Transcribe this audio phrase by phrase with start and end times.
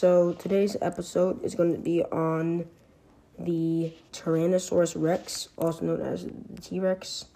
[0.00, 2.64] So today's episode is going to be on
[3.38, 7.26] the Tyrannosaurus Rex, also known as the T Rex.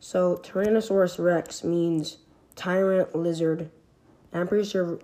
[0.00, 2.16] So Tyrannosaurus Rex means
[2.56, 3.70] tyrant lizard.
[4.32, 4.98] I'm pretty sure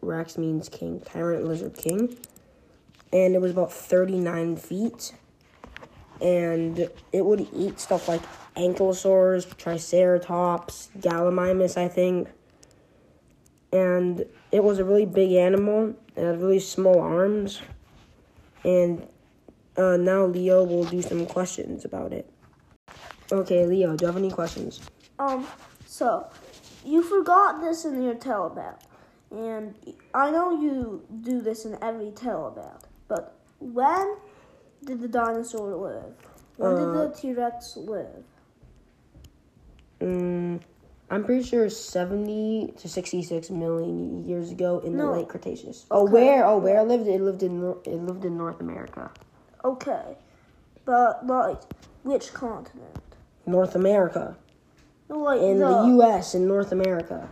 [0.00, 2.16] Rex means king, tyrant lizard king.
[3.12, 5.12] And it was about 39 feet.
[6.20, 8.22] And it would eat stuff like
[8.54, 12.28] ankylosaurs, triceratops, gallimimus, I think.
[13.72, 15.94] And it was a really big animal.
[16.16, 17.60] It had really small arms.
[18.64, 19.06] And
[19.76, 22.28] uh, now Leo will do some questions about it.
[23.32, 24.80] Okay, Leo, do you have any questions?
[25.18, 25.46] Um,
[25.86, 26.26] so
[26.84, 28.82] you forgot this in your tell about,
[29.30, 29.74] and
[30.12, 32.84] I know you do this in every tell about.
[33.06, 34.16] But when
[34.84, 36.14] did the dinosaur live?
[36.56, 38.24] When did the Uh, T Rex live?
[40.00, 40.60] Mm,
[41.12, 45.84] I'm pretty sure 70 to 66 million years ago in the late Cretaceous.
[45.90, 46.12] Oh, Okay.
[46.12, 46.46] where?
[46.46, 47.08] Oh, where it lived?
[47.08, 49.10] It lived in it lived in North America.
[49.64, 50.16] Okay,
[50.84, 51.60] but like
[52.04, 52.96] which continent?
[53.44, 54.36] North America.
[55.08, 56.34] Like In the, the U.S.
[56.36, 57.28] in North America.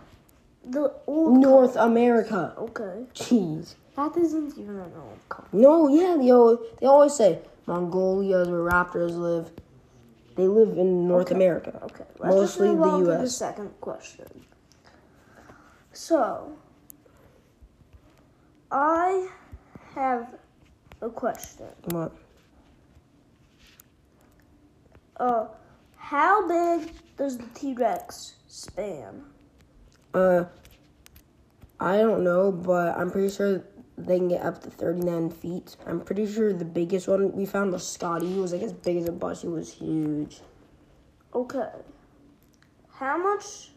[0.65, 2.53] the old North America.
[2.57, 3.75] Okay, Jeez.
[3.95, 5.63] that isn't even an old continent.
[5.63, 9.49] No, yeah, they always, they always say Mongolia is where raptors live.
[10.39, 11.35] They live in North Okay.
[11.35, 11.81] America.
[11.83, 13.35] Okay, let's Mostly the on to the U.S.
[13.35, 14.25] second question.
[15.91, 16.53] So,
[18.71, 19.27] I
[19.95, 20.35] have
[21.01, 21.67] a question.
[21.87, 22.15] What?
[25.17, 25.47] Uh,
[25.97, 29.25] how big does the T Rex span?
[30.13, 30.45] Uh,
[31.81, 33.61] I don't know, but I'm pretty sure
[34.05, 35.75] they can get up to 39 feet.
[35.85, 38.27] I'm pretty sure the biggest one we found was Scotty.
[38.27, 39.41] He was like as big as a bus.
[39.41, 40.39] He was huge.
[41.33, 41.69] Okay.
[42.93, 43.69] How much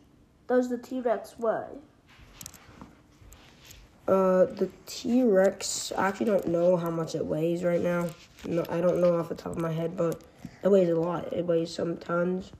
[0.47, 1.79] does the T Rex weigh?
[4.09, 5.93] Uh, the T Rex.
[5.97, 8.09] I actually don't know how much it weighs right now.
[8.45, 10.23] No, I don't know off the top of my head, but
[10.63, 11.33] it weighs a lot.
[11.33, 12.53] It weighs some tons.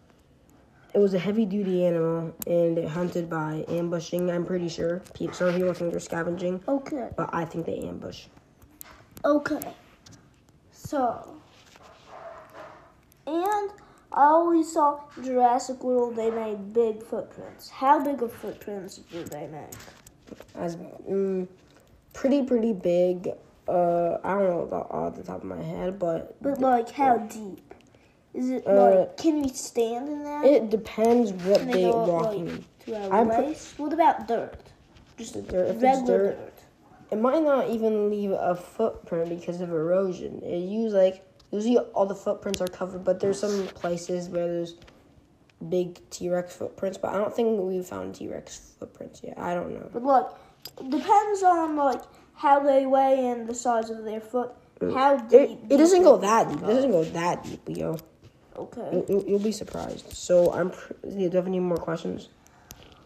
[0.95, 4.31] It was a heavy duty animal and it hunted by ambushing.
[4.31, 5.03] I'm pretty sure.
[5.33, 7.09] Some people think they're scavenging, Okay.
[7.17, 8.27] but I think they ambush.
[9.25, 9.73] Okay.
[10.73, 11.37] So,
[13.27, 13.71] and
[14.13, 17.71] I always saw Jurassic World they made big footprints.
[17.71, 19.71] How big of footprints did they make?
[20.55, 21.47] as mm,
[22.13, 23.29] pretty pretty big.
[23.69, 27.73] Uh, I don't know off the top of my head, but But like how deep?
[28.35, 30.43] Is it Uh, like can we stand in there?
[30.45, 32.47] it depends what Can they go up, walking.
[32.47, 34.59] like, to our I'm what about dirt?
[35.19, 35.67] Just the dirt.
[35.69, 36.49] If it's regular dirt- dirt.
[37.11, 40.41] It might not even leave a footprint because of erosion.
[40.43, 44.77] It use like usually all the footprints are covered, but there's some places where there's
[45.69, 46.97] big T Rex footprints.
[46.97, 49.39] But I don't think we found T Rex footprints yet.
[49.39, 49.91] I don't know.
[49.93, 50.27] But like
[50.81, 52.01] it depends on like
[52.35, 54.53] how they weigh and the size of their foot.
[54.81, 55.39] How deep?
[55.39, 56.63] It, it doesn't go that deep.
[56.63, 57.99] It doesn't go that deep, Leo.
[58.57, 58.91] Okay.
[58.93, 60.13] You- you- You'll be surprised.
[60.13, 60.71] So I'm.
[60.71, 62.29] Pr- do you have any more questions?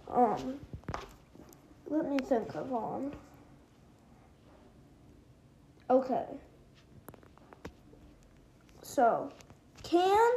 [0.09, 0.61] Um,
[1.89, 3.12] let me think of one.
[5.89, 6.27] Okay.
[8.83, 9.31] So,
[9.83, 10.33] can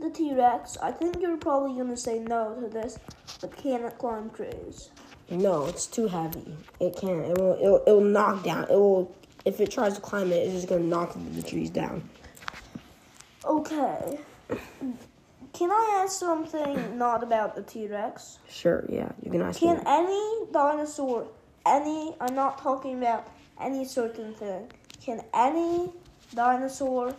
[0.00, 2.98] the T Rex, I think you're probably going to say no to this,
[3.40, 4.90] but can it climb trees?
[5.30, 6.56] No, it's too heavy.
[6.80, 7.24] It can't.
[7.26, 7.54] It will.
[7.60, 8.64] It'll, it'll knock down.
[8.64, 9.14] It will.
[9.44, 12.08] If it tries to climb it, it's just gonna knock the trees down.
[13.44, 14.18] Okay.
[15.52, 18.38] Can I ask something not about the T Rex?
[18.48, 18.84] Sure.
[18.88, 19.10] Yeah.
[19.22, 19.82] You can ask Can me.
[19.86, 21.26] any dinosaur,
[21.66, 23.28] any, I'm not talking about
[23.60, 24.70] any certain thing,
[25.04, 25.90] can any
[26.34, 27.14] dinosaur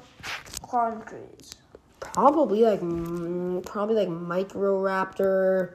[0.62, 1.56] climb trees?
[2.00, 5.74] Probably like mm, probably like Microraptor,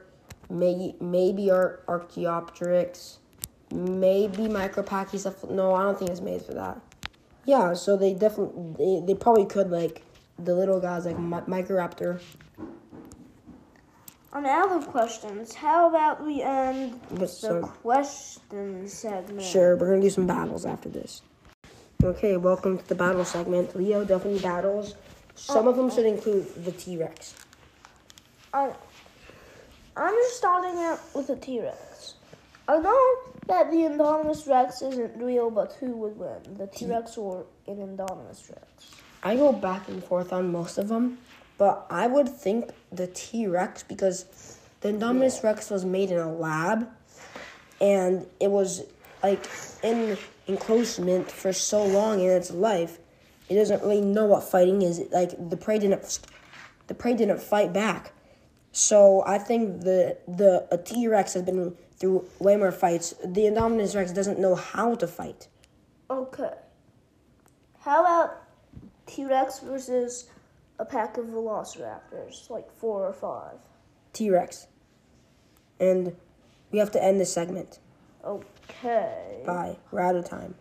[0.49, 3.19] maybe maybe Ar- Archaeopteryx,
[3.71, 5.51] maybe Micropachycephalus.
[5.51, 6.79] No, I don't think it's made for that.
[7.45, 10.01] Yeah, so they definitely they, they probably could like
[10.39, 12.21] the little guys like Mi- Microraptor.
[14.33, 15.53] I'm out of questions.
[15.53, 19.41] How about we end But the question segment?
[19.41, 21.21] Sure, we're gonna do some battles after this.
[22.03, 23.75] Okay, welcome to the battle segment.
[23.75, 24.95] Leo definitely battles.
[25.35, 27.35] Some of them should include the T Rex.
[28.53, 28.71] I,
[29.95, 32.15] I'm just starting out with the T Rex.
[32.67, 33.17] I know
[33.47, 37.77] that the Indominus Rex isn't real, but who would win, the T Rex or an
[37.77, 38.91] Indominus Rex?
[39.25, 41.17] I go back and forth on most of them,
[41.57, 46.31] but I would think the T Rex because the Indominus Rex was made in a
[46.31, 46.87] lab,
[47.81, 48.83] and it was
[49.23, 49.43] like
[49.81, 52.99] in enclosement for so long in its life,
[53.49, 55.01] it doesn't really know what fighting is.
[55.11, 56.19] Like the prey didn't,
[56.85, 58.13] the prey didn't fight back.
[58.73, 63.15] So I think the the a T Rex has been through way more fights.
[63.23, 65.47] The Indominus Rex doesn't know how to fight.
[66.11, 66.53] Okay.
[67.79, 68.44] How about
[69.05, 70.29] T Rex versus
[70.79, 73.59] a pack of velociraptors, like four or five?
[74.13, 74.67] T Rex.
[75.79, 76.15] And
[76.71, 77.79] we have to end this segment.
[78.23, 79.43] Okay.
[79.45, 79.77] Bye.
[79.91, 80.55] We're out of time.